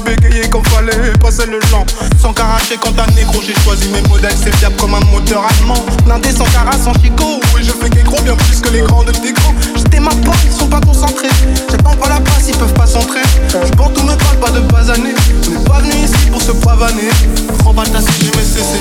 [0.00, 1.84] Vu bégayer quand fallait passer le genre.
[2.20, 5.84] Sans caracher quand un négro, j'ai choisi mes modèles, c'est fiable comme un moteur allemand.
[6.04, 9.12] Blindé sans cara, sans chicot, et je fais gros bien plus que les grands de
[9.12, 9.54] tes grands.
[9.76, 11.28] J'étais ma part, ils sont pas concentrés.
[11.70, 13.22] J'attends pas la place, ils peuvent pas s'entrer.
[13.48, 15.14] Je porte tout me parle pas de basaner.
[15.46, 17.10] On n'est pas venu ici pour se pavaner.
[17.58, 18.80] Prends pas ta j'ai mes cessé.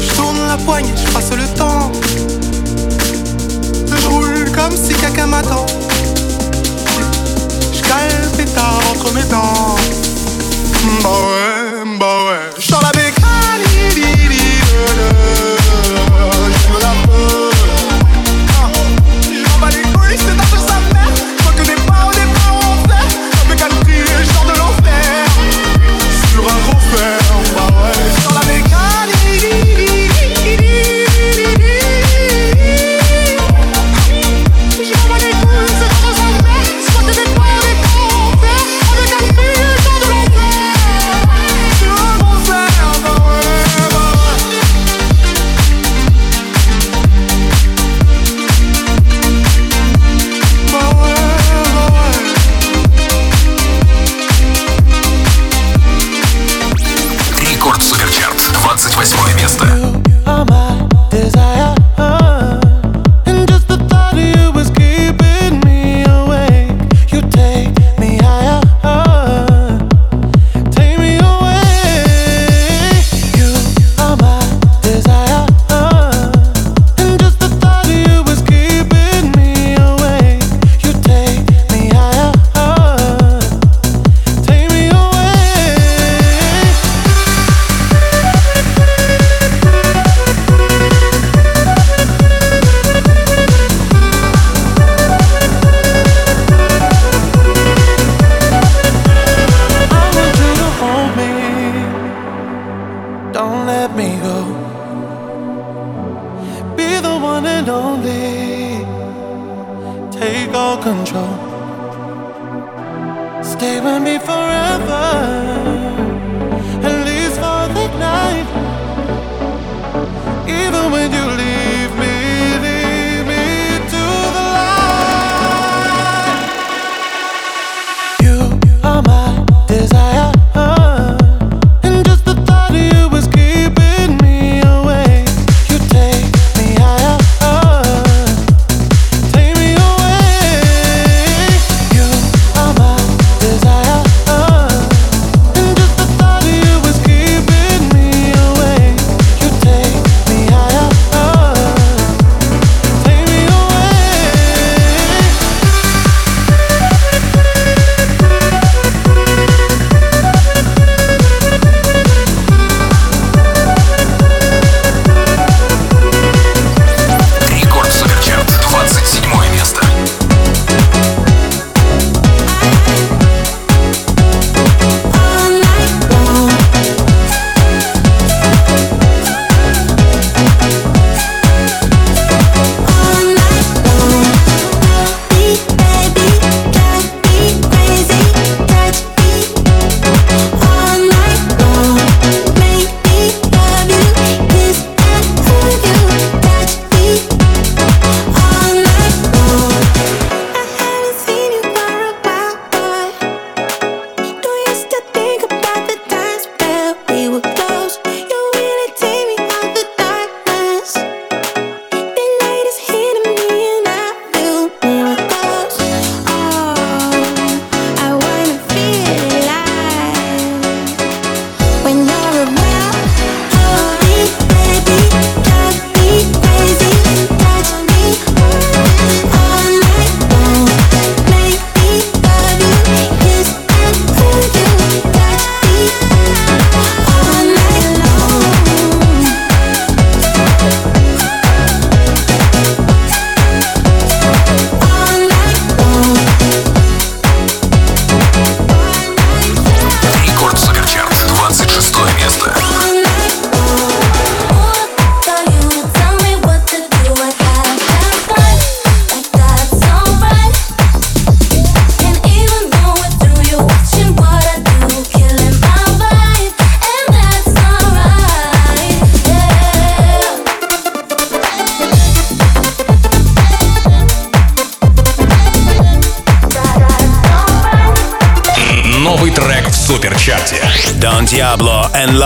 [0.00, 1.92] Je tourne la poigne, je passe le temps
[4.54, 5.66] comme si quelqu'un m'attend.
[8.02, 9.76] J'cale pétard entre mes dents.
[11.02, 12.50] Bah ouais, bah ouais.
[12.82, 13.62] La bécane,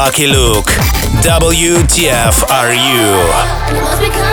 [0.07, 0.71] Lucky Luke.
[1.27, 4.26] WTF are you?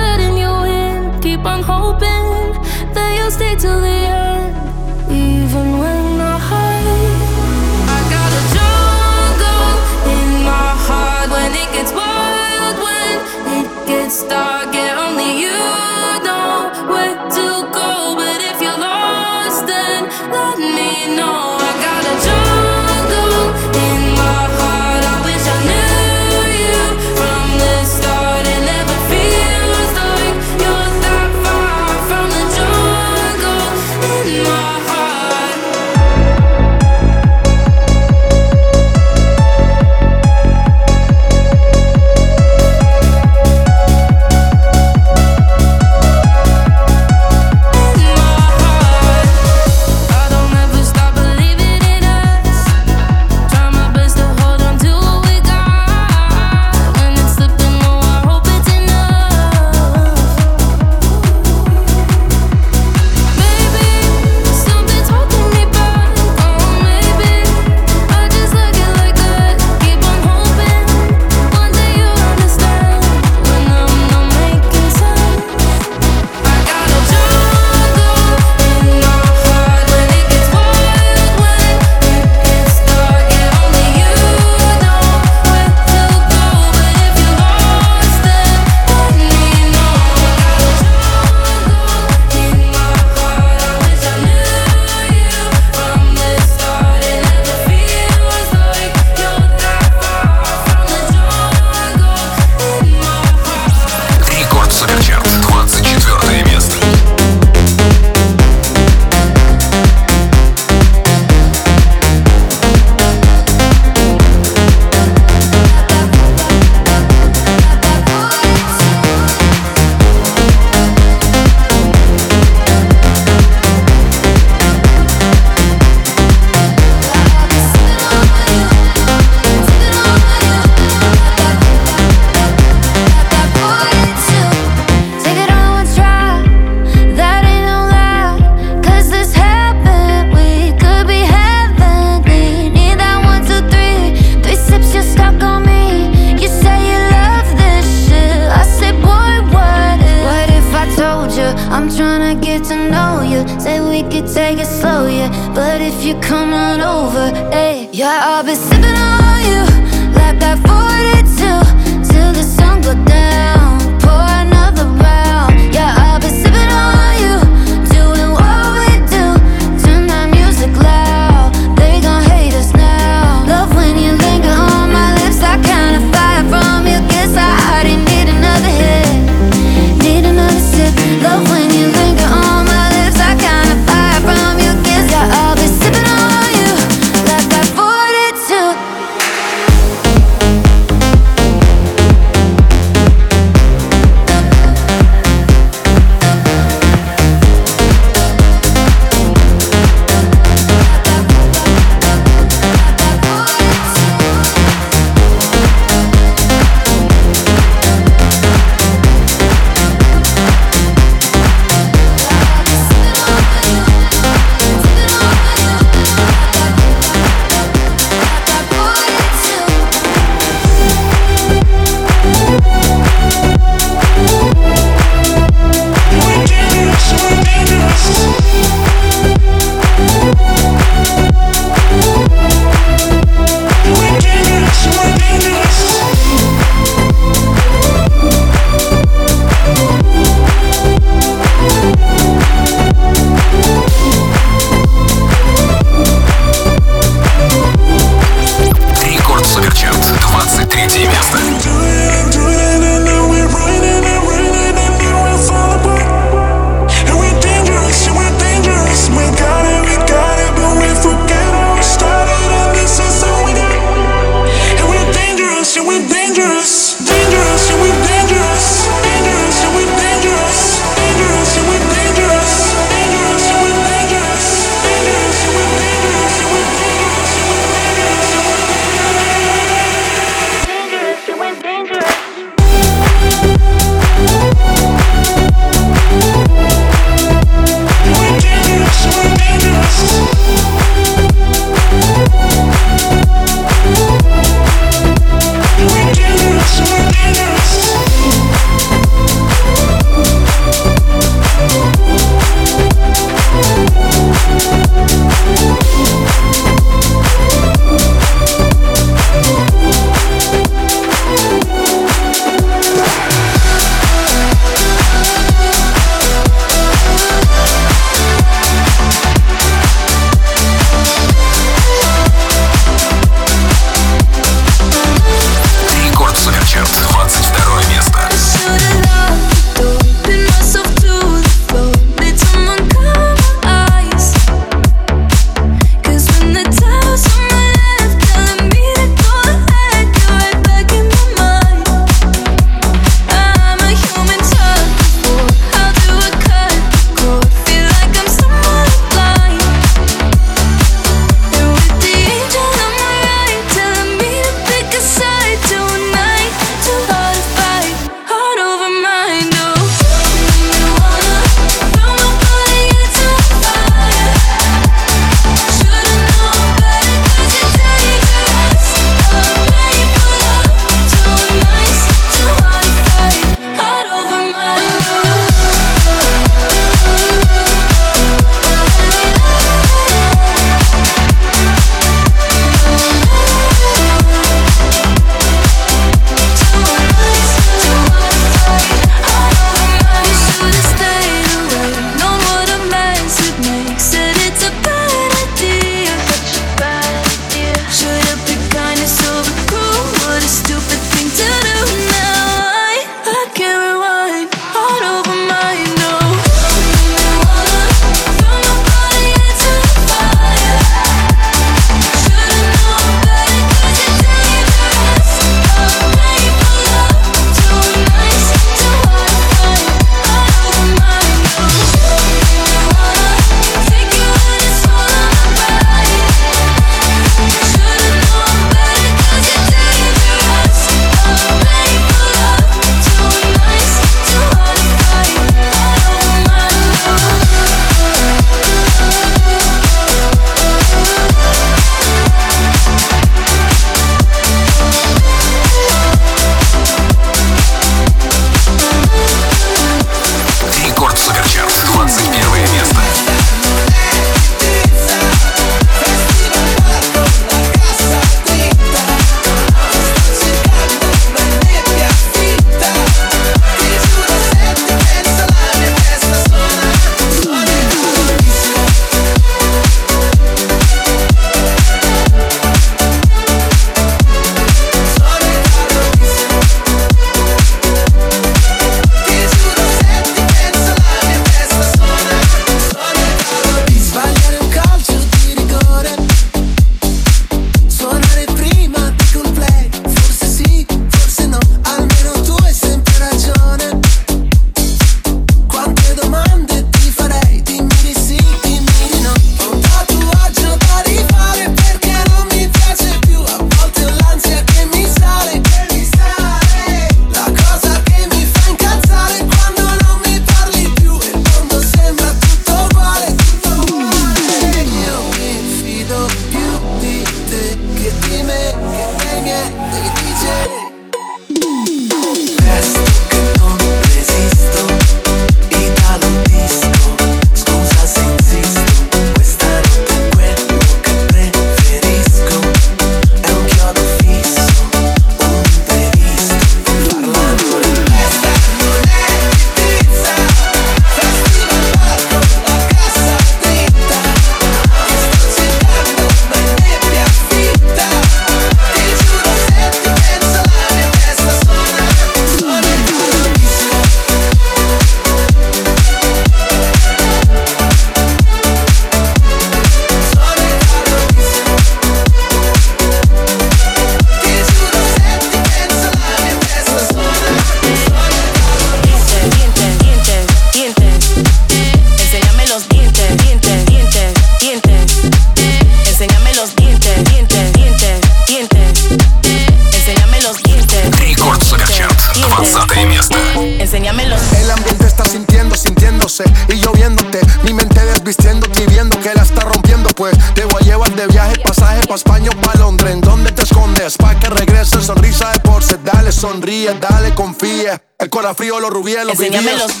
[598.81, 600.00] Los rubíes, los Enséñame los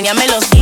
[0.00, 0.59] Enséñame los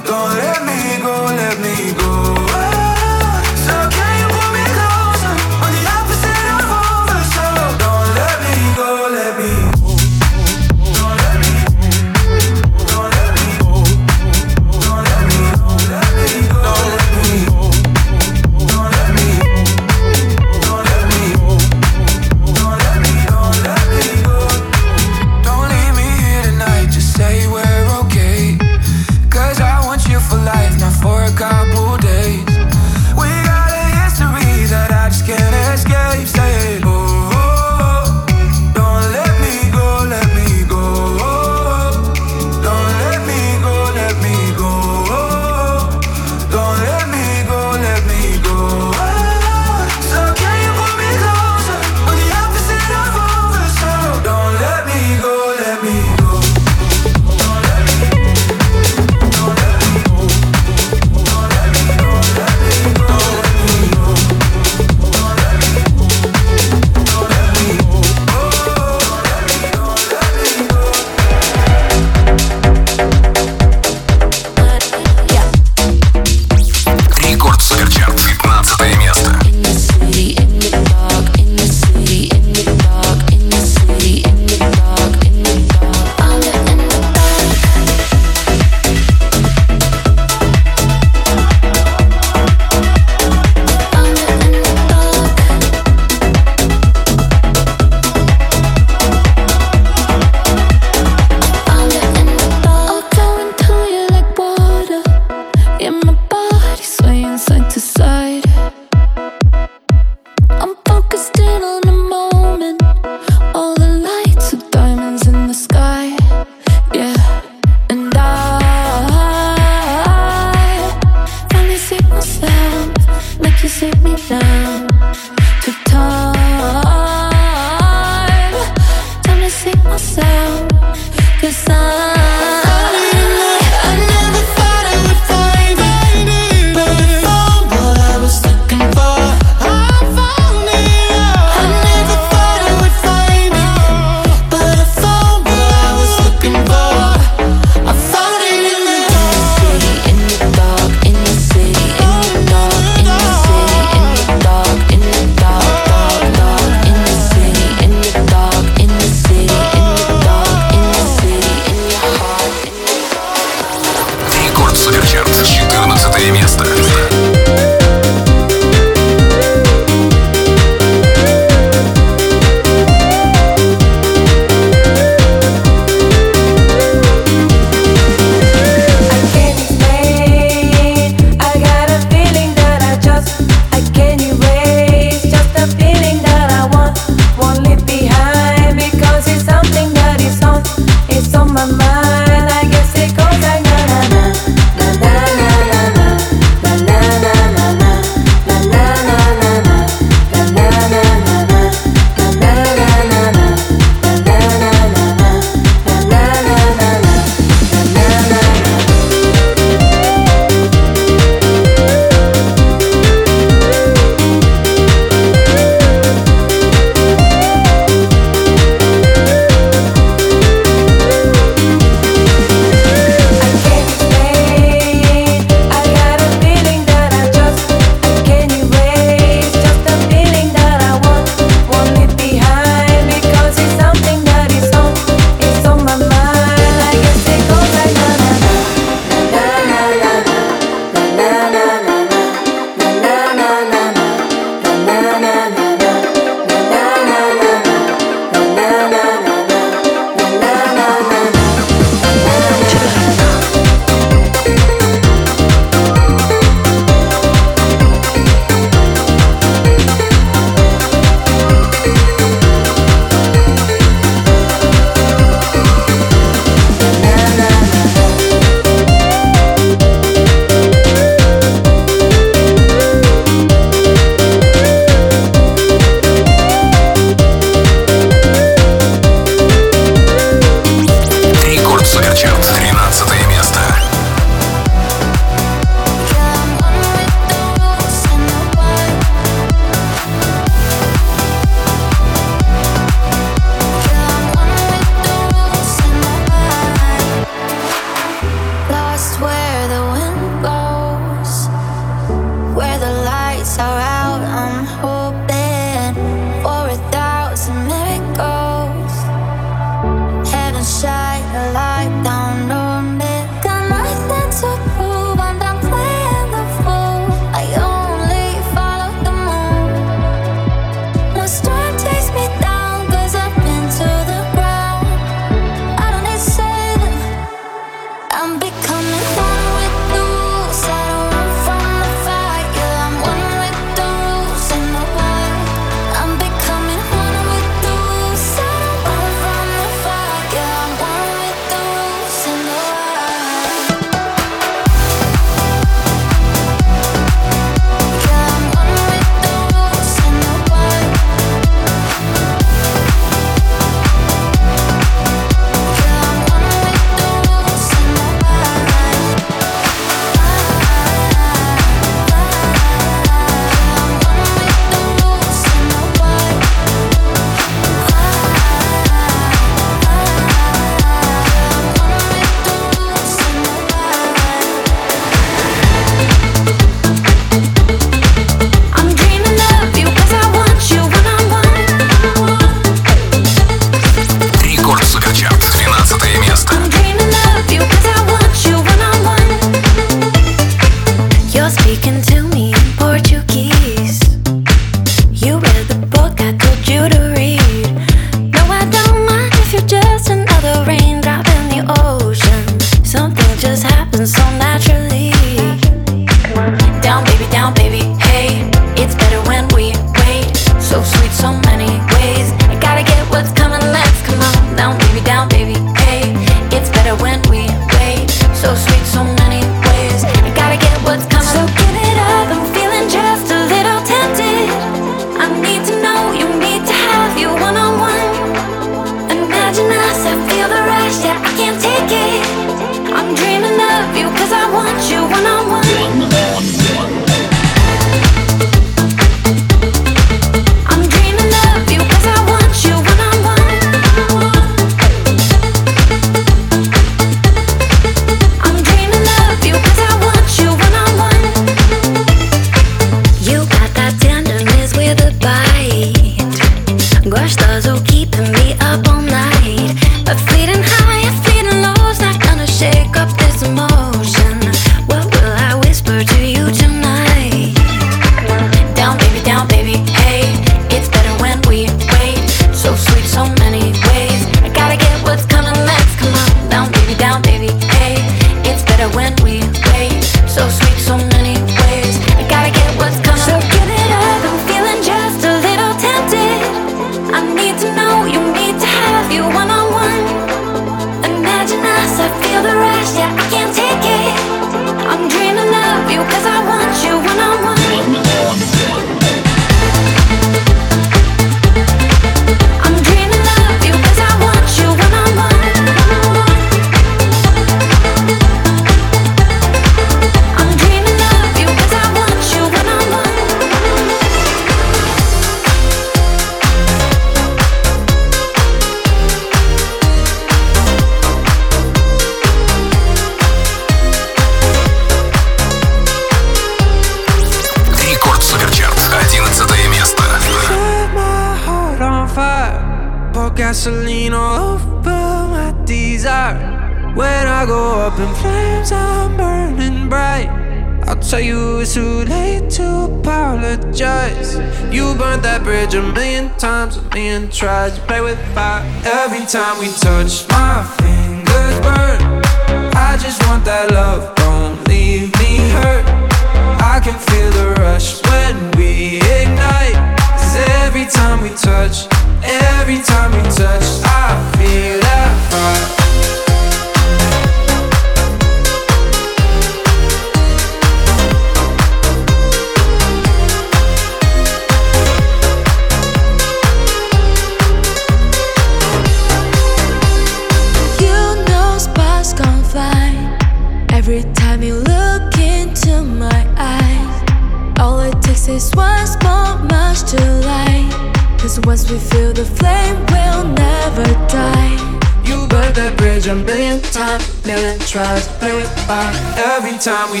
[599.58, 600.00] time we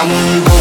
[0.00, 0.57] I'm not go